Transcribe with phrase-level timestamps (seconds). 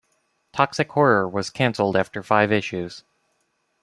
[0.53, 3.03] 'Toxic Horror was cancelled after five issues.